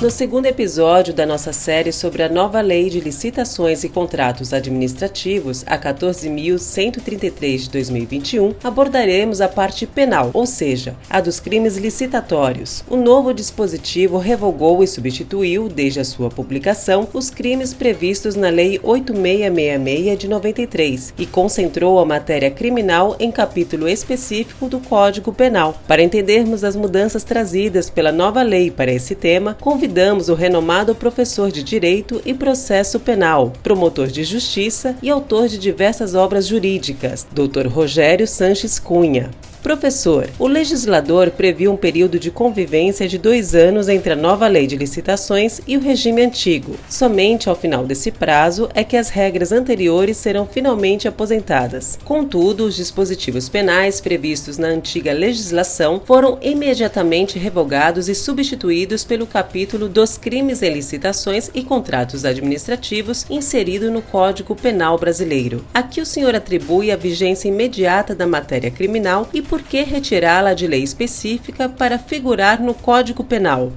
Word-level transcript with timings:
No 0.00 0.12
segundo 0.12 0.46
episódio 0.46 1.12
da 1.12 1.26
nossa 1.26 1.52
série 1.52 1.90
sobre 1.90 2.22
a 2.22 2.28
nova 2.28 2.60
Lei 2.60 2.88
de 2.88 3.00
Licitações 3.00 3.82
e 3.82 3.88
Contratos 3.88 4.52
Administrativos, 4.52 5.64
a 5.66 5.76
14.133 5.76 7.62
de 7.62 7.70
2021, 7.70 8.54
abordaremos 8.62 9.40
a 9.40 9.48
parte 9.48 9.88
penal, 9.88 10.30
ou 10.32 10.46
seja, 10.46 10.94
a 11.10 11.20
dos 11.20 11.40
crimes 11.40 11.76
licitatórios. 11.76 12.84
O 12.88 12.96
novo 12.96 13.34
dispositivo 13.34 14.18
revogou 14.18 14.84
e 14.84 14.86
substituiu, 14.86 15.68
desde 15.68 15.98
a 15.98 16.04
sua 16.04 16.28
publicação, 16.28 17.08
os 17.12 17.28
crimes 17.28 17.74
previstos 17.74 18.36
na 18.36 18.50
Lei 18.50 18.78
8666 18.80 20.16
de 20.16 20.28
93 20.28 21.14
e 21.18 21.26
concentrou 21.26 21.98
a 21.98 22.04
matéria 22.04 22.52
criminal 22.52 23.16
em 23.18 23.32
capítulo 23.32 23.88
específico 23.88 24.68
do 24.68 24.78
Código 24.78 25.32
Penal. 25.32 25.76
Para 25.88 26.04
entendermos 26.04 26.62
as 26.62 26.76
mudanças 26.76 27.24
trazidas 27.24 27.90
pela 27.90 28.12
nova 28.12 28.42
lei 28.42 28.70
para 28.70 28.92
esse 28.92 29.16
tema, 29.16 29.56
convidamos 29.60 29.87
convidamos 29.88 30.28
o 30.28 30.34
renomado 30.34 30.94
professor 30.94 31.50
de 31.50 31.62
Direito 31.62 32.20
e 32.26 32.34
Processo 32.34 33.00
Penal, 33.00 33.54
promotor 33.62 34.08
de 34.08 34.22
Justiça 34.22 34.94
e 35.02 35.08
autor 35.08 35.48
de 35.48 35.56
diversas 35.56 36.14
obras 36.14 36.46
jurídicas, 36.46 37.26
Dr. 37.32 37.68
Rogério 37.68 38.26
Sanches 38.26 38.78
Cunha. 38.78 39.30
Professor, 39.68 40.30
o 40.38 40.46
legislador 40.46 41.30
previu 41.30 41.70
um 41.70 41.76
período 41.76 42.18
de 42.18 42.30
convivência 42.30 43.06
de 43.06 43.18
dois 43.18 43.54
anos 43.54 43.86
entre 43.86 44.14
a 44.14 44.16
nova 44.16 44.46
lei 44.46 44.66
de 44.66 44.74
licitações 44.74 45.60
e 45.66 45.76
o 45.76 45.80
regime 45.80 46.22
antigo. 46.22 46.74
Somente 46.88 47.50
ao 47.50 47.54
final 47.54 47.84
desse 47.84 48.10
prazo 48.10 48.70
é 48.72 48.82
que 48.82 48.96
as 48.96 49.10
regras 49.10 49.52
anteriores 49.52 50.16
serão 50.16 50.46
finalmente 50.46 51.06
aposentadas. 51.06 51.98
Contudo, 52.02 52.64
os 52.64 52.76
dispositivos 52.76 53.50
penais 53.50 54.00
previstos 54.00 54.56
na 54.56 54.68
antiga 54.68 55.12
legislação 55.12 56.00
foram 56.02 56.38
imediatamente 56.40 57.38
revogados 57.38 58.08
e 58.08 58.14
substituídos 58.14 59.04
pelo 59.04 59.26
capítulo 59.26 59.86
dos 59.86 60.16
crimes 60.16 60.62
em 60.62 60.72
licitações 60.72 61.50
e 61.54 61.62
contratos 61.62 62.24
administrativos 62.24 63.26
inserido 63.28 63.90
no 63.90 64.00
Código 64.00 64.56
Penal 64.56 64.96
Brasileiro. 64.96 65.62
Aqui 65.74 66.00
o 66.00 66.06
senhor 66.06 66.34
atribui 66.34 66.90
a 66.90 66.96
vigência 66.96 67.48
imediata 67.48 68.14
da 68.14 68.26
matéria 68.26 68.70
criminal 68.70 69.28
e 69.34 69.42
por 69.42 69.57
que 69.62 69.82
retirá-la 69.82 70.54
de 70.54 70.66
lei 70.66 70.82
específica 70.82 71.68
para 71.68 71.98
figurar 71.98 72.60
no 72.60 72.74
Código 72.74 73.24
Penal? 73.24 73.72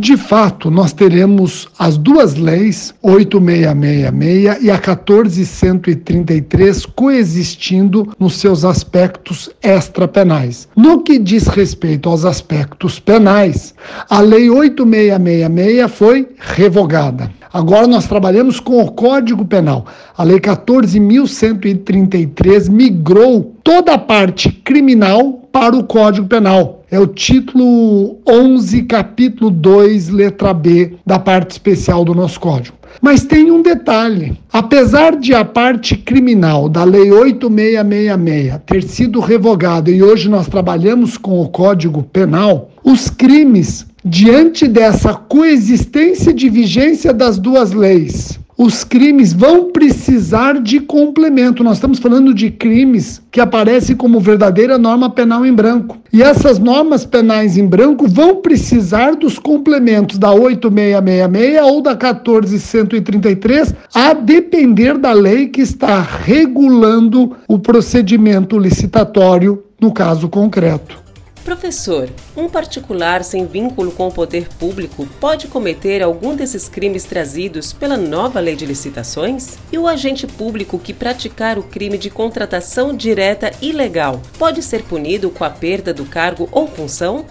De 0.00 0.16
fato, 0.16 0.70
nós 0.70 0.92
teremos 0.92 1.66
as 1.76 1.98
duas 1.98 2.36
leis, 2.36 2.94
8666 3.02 4.62
e 4.62 4.70
a 4.70 4.78
14133, 4.78 6.86
coexistindo 6.86 8.14
nos 8.16 8.36
seus 8.36 8.64
aspectos 8.64 9.50
extrapenais. 9.60 10.68
No 10.76 11.02
que 11.02 11.18
diz 11.18 11.48
respeito 11.48 12.08
aos 12.08 12.24
aspectos 12.24 13.00
penais, 13.00 13.74
a 14.08 14.20
Lei 14.20 14.48
8666 14.48 15.90
foi 15.90 16.28
revogada. 16.38 17.36
Agora 17.52 17.86
nós 17.86 18.06
trabalhamos 18.06 18.58
com 18.60 18.82
o 18.82 18.90
Código 18.90 19.44
Penal. 19.44 19.84
A 20.16 20.22
Lei 20.22 20.38
14.133 20.38 22.68
migrou 22.68 23.54
toda 23.64 23.94
a 23.94 23.98
parte 23.98 24.50
criminal 24.50 25.48
para 25.52 25.76
o 25.76 25.84
Código 25.84 26.26
Penal. 26.26 26.84
É 26.90 26.98
o 26.98 27.06
título 27.06 28.18
11, 28.26 28.82
capítulo 28.84 29.50
2, 29.50 30.08
letra 30.08 30.54
B 30.54 30.94
da 31.04 31.18
parte 31.18 31.50
especial 31.50 32.02
do 32.04 32.14
nosso 32.14 32.40
Código. 32.40 32.78
Mas 33.00 33.24
tem 33.24 33.50
um 33.50 33.60
detalhe: 33.60 34.38
apesar 34.52 35.16
de 35.16 35.34
a 35.34 35.44
parte 35.44 35.96
criminal 35.96 36.68
da 36.68 36.84
Lei 36.84 37.12
8666 37.12 38.60
ter 38.64 38.82
sido 38.82 39.20
revogada 39.20 39.90
e 39.90 40.02
hoje 40.02 40.28
nós 40.28 40.48
trabalhamos 40.48 41.18
com 41.18 41.40
o 41.40 41.48
Código 41.48 42.02
Penal, 42.02 42.70
os 42.82 43.10
crimes 43.10 43.86
diante 44.08 44.66
dessa 44.66 45.12
coexistência 45.14 46.32
de 46.32 46.48
vigência 46.48 47.12
das 47.12 47.38
duas 47.38 47.72
leis, 47.72 48.40
os 48.56 48.82
crimes 48.82 49.32
vão 49.32 49.70
precisar 49.70 50.60
de 50.60 50.80
complemento. 50.80 51.62
Nós 51.62 51.76
estamos 51.76 52.00
falando 52.00 52.34
de 52.34 52.50
crimes 52.50 53.22
que 53.30 53.40
aparecem 53.40 53.94
como 53.94 54.18
verdadeira 54.18 54.76
norma 54.76 55.08
penal 55.10 55.46
em 55.46 55.52
branco. 55.52 55.98
E 56.12 56.22
essas 56.22 56.58
normas 56.58 57.04
penais 57.04 57.56
em 57.56 57.66
branco 57.66 58.08
vão 58.08 58.36
precisar 58.36 59.14
dos 59.14 59.38
complementos 59.38 60.18
da 60.18 60.32
8666 60.32 61.62
ou 61.62 61.80
da 61.80 61.94
14133, 61.94 63.74
a 63.94 64.12
depender 64.14 64.98
da 64.98 65.12
lei 65.12 65.46
que 65.46 65.60
está 65.60 66.00
regulando 66.00 67.36
o 67.46 67.58
procedimento 67.60 68.58
licitatório 68.58 69.62
no 69.80 69.92
caso 69.92 70.28
concreto. 70.28 71.07
Professor, 71.48 72.10
um 72.36 72.46
particular 72.46 73.24
sem 73.24 73.46
vínculo 73.46 73.90
com 73.90 74.08
o 74.08 74.12
poder 74.12 74.46
público 74.58 75.08
pode 75.18 75.46
cometer 75.46 76.02
algum 76.02 76.36
desses 76.36 76.68
crimes 76.68 77.04
trazidos 77.04 77.72
pela 77.72 77.96
nova 77.96 78.38
lei 78.38 78.54
de 78.54 78.66
licitações? 78.66 79.56
E 79.72 79.78
o 79.78 79.88
agente 79.88 80.26
público 80.26 80.78
que 80.78 80.92
praticar 80.92 81.58
o 81.58 81.62
crime 81.62 81.96
de 81.96 82.10
contratação 82.10 82.94
direta 82.94 83.50
ilegal 83.62 84.20
pode 84.38 84.62
ser 84.62 84.82
punido 84.82 85.30
com 85.30 85.42
a 85.42 85.48
perda 85.48 85.94
do 85.94 86.04
cargo 86.04 86.50
ou 86.52 86.68
função? 86.68 87.24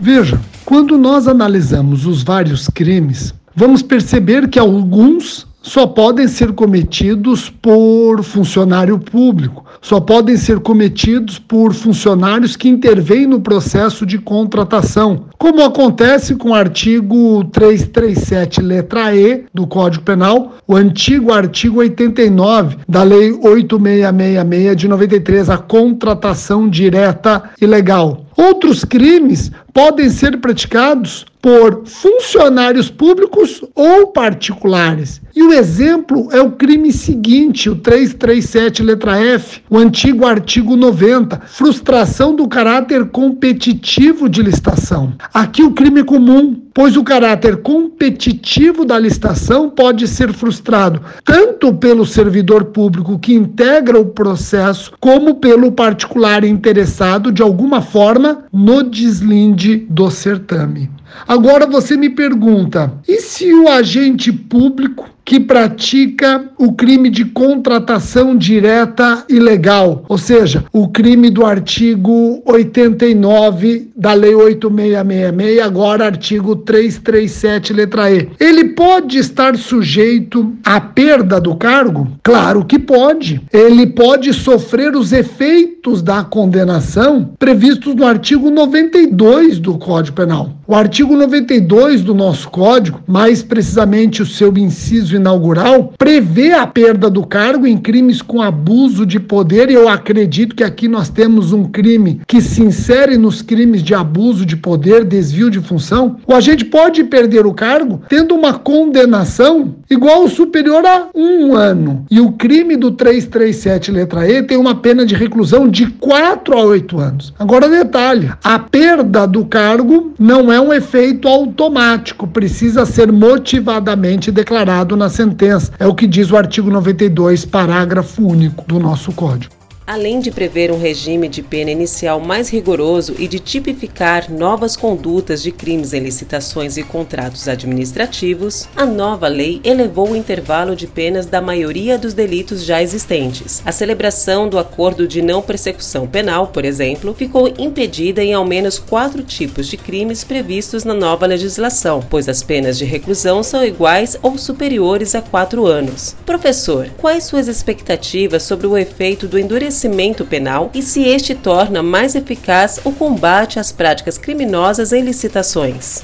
Veja, 0.00 0.40
quando 0.64 0.98
nós 0.98 1.28
analisamos 1.28 2.04
os 2.04 2.24
vários 2.24 2.66
crimes, 2.66 3.32
vamos 3.54 3.80
perceber 3.80 4.48
que 4.48 4.58
alguns 4.58 5.46
só 5.62 5.86
podem 5.86 6.26
ser 6.26 6.52
cometidos 6.52 7.48
por 7.48 8.22
funcionário 8.22 8.98
público, 8.98 9.64
só 9.80 10.00
podem 10.00 10.36
ser 10.36 10.58
cometidos 10.60 11.38
por 11.38 11.72
funcionários 11.72 12.56
que 12.56 12.68
intervêm 12.68 13.26
no 13.26 13.40
processo 13.40 14.04
de 14.04 14.18
contratação, 14.18 15.26
como 15.42 15.60
acontece 15.60 16.36
com 16.36 16.50
o 16.50 16.54
artigo 16.54 17.42
337, 17.46 18.62
letra 18.62 19.12
E 19.12 19.44
do 19.52 19.66
Código 19.66 20.04
Penal, 20.04 20.54
o 20.68 20.76
antigo 20.76 21.32
artigo 21.32 21.80
89 21.80 22.76
da 22.88 23.02
Lei 23.02 23.32
8666 23.32 24.76
de 24.76 24.86
93, 24.86 25.50
a 25.50 25.58
contratação 25.58 26.70
direta 26.70 27.50
e 27.60 27.66
legal. 27.66 28.24
Outros 28.36 28.84
crimes 28.84 29.50
podem 29.72 30.08
ser 30.08 30.38
praticados 30.40 31.26
por 31.40 31.82
funcionários 31.86 32.88
públicos 32.88 33.64
ou 33.74 34.06
particulares. 34.06 35.20
E 35.34 35.42
o 35.42 35.52
exemplo 35.52 36.28
é 36.30 36.40
o 36.40 36.52
crime 36.52 36.92
seguinte, 36.92 37.68
o 37.68 37.74
337, 37.74 38.82
letra 38.82 39.18
F, 39.18 39.60
o 39.68 39.76
antigo 39.76 40.24
artigo 40.24 40.76
90, 40.76 41.40
frustração 41.46 42.36
do 42.36 42.46
caráter 42.46 43.06
competitivo 43.06 44.28
de 44.28 44.40
licitação. 44.40 45.14
Aqui 45.32 45.62
o 45.62 45.72
crime 45.72 46.00
é 46.00 46.04
comum, 46.04 46.54
pois 46.74 46.96
o 46.96 47.04
caráter 47.04 47.58
competitivo 47.58 48.84
da 48.84 48.98
licitação 48.98 49.70
pode 49.70 50.06
ser 50.08 50.32
frustrado 50.32 51.00
tanto 51.24 51.72
pelo 51.74 52.06
servidor 52.06 52.66
público 52.66 53.18
que 53.18 53.34
integra 53.34 53.98
o 53.98 54.06
processo, 54.06 54.92
como 55.00 55.36
pelo 55.36 55.72
particular 55.72 56.44
interessado 56.44 57.30
de 57.30 57.42
alguma 57.42 57.80
forma 57.82 58.44
no 58.52 58.82
deslinde 58.82 59.76
do 59.88 60.10
certame. 60.10 60.90
Agora 61.26 61.66
você 61.66 61.96
me 61.96 62.10
pergunta: 62.10 62.92
e 63.06 63.20
se 63.20 63.52
o 63.52 63.68
agente 63.68 64.32
público 64.32 65.12
que 65.24 65.38
pratica 65.38 66.50
o 66.58 66.72
crime 66.72 67.08
de 67.08 67.24
contratação 67.24 68.36
direta 68.36 69.24
ilegal, 69.28 70.04
ou 70.08 70.18
seja, 70.18 70.64
o 70.72 70.88
crime 70.88 71.30
do 71.30 71.46
artigo 71.46 72.42
89 72.44 73.90
da 73.96 74.12
Lei 74.14 74.34
8666, 74.34 75.64
agora 75.64 76.06
artigo 76.06 76.56
337, 76.64 77.72
letra 77.72 78.10
E. 78.10 78.28
Ele 78.40 78.70
pode 78.70 79.18
estar 79.18 79.56
sujeito 79.56 80.52
à 80.64 80.80
perda 80.80 81.40
do 81.40 81.54
cargo? 81.56 82.08
Claro 82.22 82.64
que 82.64 82.78
pode. 82.78 83.40
Ele 83.52 83.86
pode 83.86 84.32
sofrer 84.32 84.94
os 84.96 85.12
efeitos 85.12 86.02
da 86.02 86.24
condenação 86.24 87.32
previstos 87.38 87.94
no 87.94 88.06
artigo 88.06 88.50
92 88.50 89.58
do 89.58 89.78
Código 89.78 90.16
Penal. 90.16 90.50
O 90.72 90.74
artigo 90.74 91.14
92 91.14 92.00
do 92.00 92.14
nosso 92.14 92.48
código, 92.48 93.02
mais 93.06 93.42
precisamente 93.42 94.22
o 94.22 94.26
seu 94.26 94.56
inciso 94.56 95.14
inaugural 95.14 95.92
prevê 95.98 96.52
a 96.52 96.66
perda 96.66 97.10
do 97.10 97.26
cargo 97.26 97.66
em 97.66 97.76
crimes 97.76 98.22
com 98.22 98.40
abuso 98.40 99.04
de 99.04 99.20
poder 99.20 99.70
e 99.70 99.74
eu 99.74 99.86
acredito 99.86 100.56
que 100.56 100.64
aqui 100.64 100.88
nós 100.88 101.10
temos 101.10 101.52
um 101.52 101.64
crime 101.64 102.22
que 102.26 102.40
se 102.40 102.62
insere 102.62 103.18
nos 103.18 103.42
crimes 103.42 103.82
de 103.82 103.94
abuso 103.94 104.46
de 104.46 104.56
poder, 104.56 105.04
desvio 105.04 105.50
de 105.50 105.60
função. 105.60 106.16
O 106.26 106.32
agente 106.32 106.64
pode 106.64 107.04
perder 107.04 107.44
o 107.44 107.52
cargo 107.52 108.00
tendo 108.08 108.34
uma 108.34 108.54
condenação 108.54 109.74
igual 109.90 110.22
ou 110.22 110.28
superior 110.30 110.86
a 110.86 111.08
um 111.14 111.54
ano. 111.54 112.06
E 112.10 112.18
o 112.18 112.32
crime 112.32 112.76
do 112.76 112.92
337, 112.92 113.90
letra 113.90 114.26
E, 114.26 114.42
tem 114.42 114.56
uma 114.56 114.76
pena 114.76 115.04
de 115.04 115.14
reclusão 115.14 115.68
de 115.68 115.84
4 115.84 116.56
a 116.56 116.64
8 116.64 116.98
anos. 116.98 117.34
Agora, 117.38 117.68
detalhe: 117.68 118.32
a 118.42 118.58
perda 118.58 119.26
do 119.26 119.44
cargo 119.44 120.14
não 120.18 120.50
é 120.50 120.61
um 120.62 120.72
efeito 120.72 121.28
automático, 121.28 122.26
precisa 122.26 122.86
ser 122.86 123.12
motivadamente 123.12 124.30
declarado 124.30 124.96
na 124.96 125.08
sentença. 125.08 125.72
É 125.78 125.86
o 125.86 125.94
que 125.94 126.06
diz 126.06 126.30
o 126.30 126.36
artigo 126.36 126.70
92, 126.70 127.44
parágrafo 127.44 128.26
único 128.26 128.64
do 128.66 128.78
nosso 128.78 129.12
Código. 129.12 129.61
Além 129.92 130.20
de 130.20 130.30
prever 130.30 130.72
um 130.72 130.78
regime 130.78 131.28
de 131.28 131.42
pena 131.42 131.70
inicial 131.70 132.18
mais 132.18 132.48
rigoroso 132.48 133.14
e 133.18 133.28
de 133.28 133.38
tipificar 133.38 134.32
novas 134.32 134.74
condutas 134.74 135.42
de 135.42 135.52
crimes 135.52 135.92
em 135.92 136.00
licitações 136.00 136.78
e 136.78 136.82
contratos 136.82 137.46
administrativos, 137.46 138.66
a 138.74 138.86
nova 138.86 139.28
lei 139.28 139.60
elevou 139.62 140.08
o 140.08 140.16
intervalo 140.16 140.74
de 140.74 140.86
penas 140.86 141.26
da 141.26 141.42
maioria 141.42 141.98
dos 141.98 142.14
delitos 142.14 142.64
já 142.64 142.82
existentes. 142.82 143.60
A 143.66 143.70
celebração 143.70 144.48
do 144.48 144.58
acordo 144.58 145.06
de 145.06 145.20
não 145.20 145.42
persecução 145.42 146.06
penal, 146.06 146.46
por 146.46 146.64
exemplo, 146.64 147.12
ficou 147.12 147.52
impedida 147.58 148.24
em 148.24 148.32
ao 148.32 148.46
menos 148.46 148.78
quatro 148.78 149.22
tipos 149.22 149.66
de 149.66 149.76
crimes 149.76 150.24
previstos 150.24 150.84
na 150.84 150.94
nova 150.94 151.26
legislação, 151.26 152.02
pois 152.08 152.30
as 152.30 152.42
penas 152.42 152.78
de 152.78 152.86
reclusão 152.86 153.42
são 153.42 153.62
iguais 153.62 154.16
ou 154.22 154.38
superiores 154.38 155.14
a 155.14 155.20
quatro 155.20 155.66
anos. 155.66 156.16
Professor, 156.24 156.88
quais 156.96 157.24
suas 157.24 157.46
expectativas 157.46 158.42
sobre 158.44 158.66
o 158.66 158.78
efeito 158.78 159.28
do 159.28 159.38
endurecimento 159.38 159.81
endurecimento 159.82 160.24
penal 160.24 160.70
e 160.74 160.82
se 160.82 161.02
este 161.02 161.34
torna 161.34 161.82
mais 161.82 162.14
eficaz 162.14 162.80
o 162.84 162.92
combate 162.92 163.58
às 163.58 163.72
práticas 163.72 164.16
criminosas 164.16 164.92
em 164.92 165.02
licitações. 165.02 166.02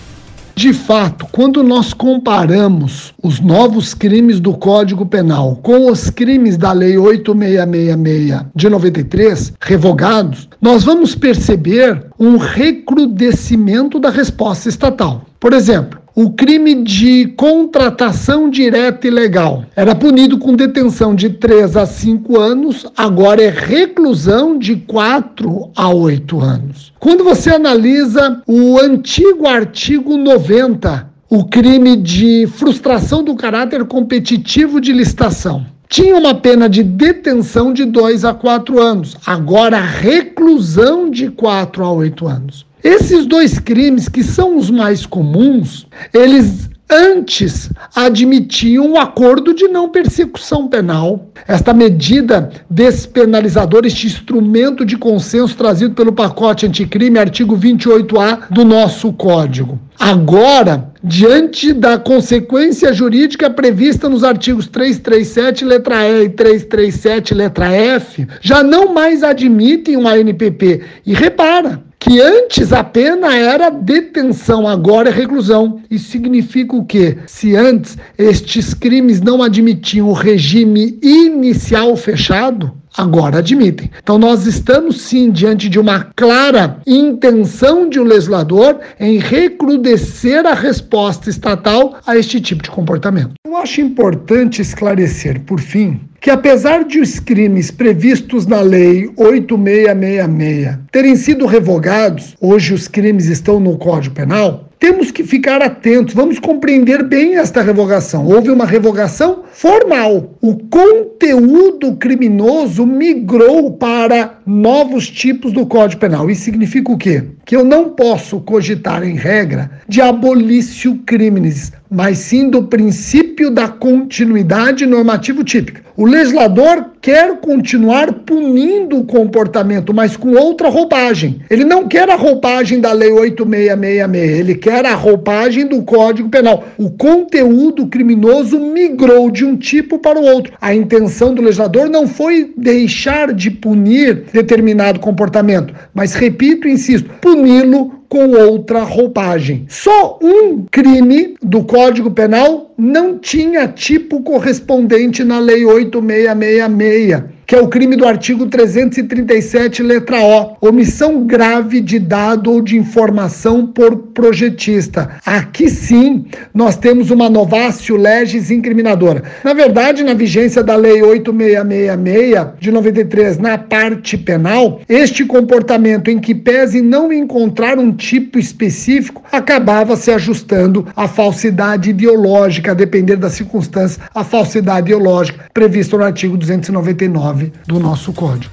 De 0.54 0.72
fato, 0.72 1.24
quando 1.30 1.62
nós 1.62 1.92
comparamos 1.92 3.14
os 3.22 3.38
novos 3.38 3.94
crimes 3.94 4.40
do 4.40 4.54
Código 4.54 5.06
Penal 5.06 5.60
com 5.62 5.88
os 5.88 6.10
crimes 6.10 6.56
da 6.56 6.72
Lei 6.72 6.98
8666 6.98 8.46
de 8.56 8.68
93, 8.68 9.52
revogados, 9.60 10.48
nós 10.60 10.82
vamos 10.82 11.14
perceber 11.14 12.06
um 12.18 12.36
recrudescimento 12.36 14.00
da 14.00 14.10
resposta 14.10 14.68
estatal. 14.68 15.27
Por 15.40 15.52
exemplo, 15.52 16.00
o 16.16 16.30
crime 16.30 16.82
de 16.82 17.26
contratação 17.36 18.50
direta 18.50 19.06
ilegal 19.06 19.64
era 19.76 19.94
punido 19.94 20.36
com 20.36 20.56
detenção 20.56 21.14
de 21.14 21.30
3 21.30 21.76
a 21.76 21.86
5 21.86 22.40
anos, 22.40 22.84
agora 22.96 23.40
é 23.40 23.48
reclusão 23.48 24.58
de 24.58 24.74
4 24.74 25.70
a 25.76 25.88
8 25.90 26.40
anos. 26.40 26.92
Quando 26.98 27.22
você 27.22 27.50
analisa 27.50 28.42
o 28.48 28.80
antigo 28.80 29.46
artigo 29.46 30.16
90, 30.16 31.08
o 31.30 31.44
crime 31.44 31.96
de 31.96 32.48
frustração 32.48 33.22
do 33.22 33.36
caráter 33.36 33.84
competitivo 33.84 34.80
de 34.80 34.92
licitação, 34.92 35.64
tinha 35.88 36.16
uma 36.16 36.34
pena 36.34 36.68
de 36.68 36.82
detenção 36.82 37.72
de 37.72 37.84
2 37.84 38.24
a 38.24 38.34
4 38.34 38.82
anos, 38.82 39.16
agora 39.24 39.78
reclusão 39.78 41.08
de 41.08 41.30
4 41.30 41.84
a 41.84 41.92
8 41.92 42.26
anos. 42.26 42.67
Esses 42.82 43.26
dois 43.26 43.58
crimes, 43.58 44.08
que 44.08 44.22
são 44.22 44.56
os 44.56 44.70
mais 44.70 45.04
comuns, 45.04 45.86
eles 46.12 46.68
antes 46.90 47.70
admitiam 47.94 48.86
um 48.86 48.96
acordo 48.96 49.52
de 49.52 49.68
não 49.68 49.90
persecução 49.90 50.68
penal. 50.68 51.28
Esta 51.46 51.74
medida 51.74 52.50
despenalizadora, 52.70 53.86
este 53.86 54.06
instrumento 54.06 54.84
de 54.84 54.96
consenso 54.96 55.56
trazido 55.56 55.94
pelo 55.94 56.12
pacote 56.12 56.66
anticrime, 56.66 57.18
artigo 57.18 57.56
28A 57.56 58.48
do 58.50 58.64
nosso 58.64 59.12
Código. 59.12 59.78
Agora, 59.98 60.92
diante 61.02 61.72
da 61.72 61.98
consequência 61.98 62.92
jurídica 62.92 63.50
prevista 63.50 64.08
nos 64.08 64.22
artigos 64.22 64.66
337, 64.68 65.64
letra 65.64 66.08
E 66.08 66.24
e 66.24 66.28
337, 66.28 67.34
letra 67.34 67.66
F, 67.72 68.26
já 68.40 68.62
não 68.62 68.94
mais 68.94 69.22
admitem 69.22 69.96
uma 69.96 70.16
NPP. 70.16 70.82
E 71.04 71.12
repara, 71.12 71.82
que 72.08 72.22
antes 72.22 72.72
a 72.72 72.82
pena 72.82 73.36
era 73.36 73.68
detenção, 73.68 74.66
agora 74.66 75.10
é 75.10 75.12
reclusão. 75.12 75.82
Isso 75.90 76.10
significa 76.10 76.74
o 76.74 76.86
quê? 76.86 77.18
Se 77.26 77.54
antes 77.54 77.98
estes 78.16 78.72
crimes 78.72 79.20
não 79.20 79.42
admitiam 79.42 80.08
o 80.08 80.14
regime 80.14 80.98
inicial 81.02 81.94
fechado, 81.96 82.72
agora 82.98 83.38
admitem. 83.38 83.90
Então 84.02 84.18
nós 84.18 84.44
estamos 84.44 85.02
sim 85.02 85.30
diante 85.30 85.68
de 85.68 85.78
uma 85.78 86.08
clara 86.16 86.82
intenção 86.84 87.88
de 87.88 88.00
um 88.00 88.04
legislador 88.04 88.80
em 88.98 89.18
recrudescer 89.18 90.44
a 90.44 90.54
resposta 90.54 91.30
estatal 91.30 91.96
a 92.04 92.16
este 92.16 92.40
tipo 92.40 92.62
de 92.62 92.70
comportamento. 92.70 93.34
Eu 93.46 93.56
acho 93.56 93.80
importante 93.80 94.60
esclarecer, 94.60 95.40
por 95.42 95.60
fim, 95.60 96.00
que 96.20 96.30
apesar 96.30 96.84
de 96.84 97.00
os 97.00 97.20
crimes 97.20 97.70
previstos 97.70 98.46
na 98.46 98.60
Lei 98.60 99.08
8666 99.16 100.78
terem 100.90 101.14
sido 101.14 101.46
revogados, 101.46 102.34
hoje 102.40 102.74
os 102.74 102.88
crimes 102.88 103.26
estão 103.26 103.60
no 103.60 103.78
Código 103.78 104.14
Penal, 104.14 104.67
temos 104.78 105.10
que 105.10 105.24
ficar 105.24 105.60
atentos, 105.60 106.14
vamos 106.14 106.38
compreender 106.38 107.02
bem 107.02 107.36
esta 107.36 107.60
revogação. 107.62 108.26
Houve 108.26 108.50
uma 108.50 108.64
revogação 108.64 109.42
formal. 109.52 110.34
O 110.40 110.56
conteúdo 110.68 111.96
criminoso 111.96 112.86
migrou 112.86 113.72
para 113.72 114.37
novos 114.48 115.10
tipos 115.10 115.52
do 115.52 115.66
Código 115.66 116.00
Penal. 116.00 116.30
Isso 116.30 116.42
significa 116.42 116.90
o 116.90 116.96
quê? 116.96 117.22
Que 117.44 117.54
eu 117.54 117.62
não 117.62 117.90
posso 117.90 118.40
cogitar, 118.40 119.04
em 119.04 119.14
regra, 119.14 119.70
de 119.86 120.00
abolício 120.00 120.96
crimes, 121.04 121.70
mas 121.90 122.18
sim 122.18 122.48
do 122.48 122.62
princípio 122.62 123.50
da 123.50 123.68
continuidade 123.68 124.86
normativo 124.86 125.44
típica. 125.44 125.82
O 125.96 126.06
legislador 126.06 126.92
quer 127.00 127.40
continuar 127.40 128.12
punindo 128.12 128.98
o 128.98 129.04
comportamento, 129.04 129.92
mas 129.92 130.16
com 130.16 130.30
outra 130.30 130.68
roupagem. 130.68 131.40
Ele 131.50 131.64
não 131.64 131.88
quer 131.88 132.08
a 132.08 132.14
roupagem 132.14 132.80
da 132.80 132.92
Lei 132.92 133.10
8666, 133.10 134.38
ele 134.38 134.54
quer 134.54 134.86
a 134.86 134.94
roupagem 134.94 135.66
do 135.66 135.82
Código 135.82 136.28
Penal. 136.28 136.64
O 136.76 136.90
conteúdo 136.90 137.88
criminoso 137.88 138.60
migrou 138.60 139.28
de 139.28 139.44
um 139.44 139.56
tipo 139.56 139.98
para 139.98 140.20
o 140.20 140.24
outro. 140.24 140.52
A 140.60 140.72
intenção 140.72 141.34
do 141.34 141.42
legislador 141.42 141.88
não 141.88 142.06
foi 142.06 142.52
deixar 142.56 143.32
de 143.32 143.50
punir 143.50 144.24
determinado 144.42 145.00
comportamento, 145.00 145.74
mas, 145.92 146.14
repito 146.14 146.66
e 146.68 146.72
insisto, 146.72 147.10
puni-lo 147.20 148.02
com 148.08 148.30
outra 148.30 148.82
roupagem. 148.82 149.66
Só 149.68 150.18
um 150.22 150.64
crime 150.70 151.34
do 151.42 151.64
Código 151.64 152.10
Penal 152.10 152.67
não 152.78 153.18
tinha 153.18 153.66
tipo 153.66 154.22
correspondente 154.22 155.24
na 155.24 155.40
Lei 155.40 155.64
8666 155.64 157.38
que 157.48 157.54
é 157.54 157.60
o 157.62 157.66
crime 157.66 157.96
do 157.96 158.06
artigo 158.06 158.44
337, 158.44 159.82
letra 159.82 160.20
O, 160.20 160.58
omissão 160.60 161.26
grave 161.26 161.80
de 161.80 161.98
dado 161.98 162.52
ou 162.52 162.60
de 162.60 162.76
informação 162.76 163.66
por 163.66 163.96
projetista. 164.12 165.12
Aqui 165.24 165.70
sim, 165.70 166.26
nós 166.52 166.76
temos 166.76 167.10
uma 167.10 167.30
novácio 167.30 167.96
legis 167.96 168.50
incriminadora. 168.50 169.22
Na 169.42 169.54
verdade, 169.54 170.04
na 170.04 170.12
vigência 170.12 170.62
da 170.62 170.76
Lei 170.76 171.02
8666 171.02 172.48
de 172.60 172.70
93, 172.70 173.38
na 173.38 173.56
parte 173.56 174.18
penal, 174.18 174.82
este 174.86 175.24
comportamento 175.24 176.10
em 176.10 176.18
que 176.18 176.34
pese 176.34 176.82
não 176.82 177.10
encontrar 177.10 177.78
um 177.78 177.90
tipo 177.90 178.38
específico, 178.38 179.22
acabava 179.32 179.96
se 179.96 180.10
ajustando 180.10 180.86
à 180.94 181.08
falsidade 181.08 181.88
ideológica, 181.88 182.67
a 182.70 182.74
depender 182.74 183.16
da 183.16 183.30
circunstância, 183.30 184.02
a 184.14 184.24
falsidade 184.24 184.90
ideológica 184.90 185.46
prevista 185.52 185.96
no 185.96 186.04
artigo 186.04 186.36
299 186.36 187.52
do 187.66 187.78
nosso 187.78 188.12
código. 188.12 188.52